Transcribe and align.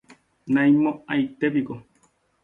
naimo'aietépiko. 0.53 1.75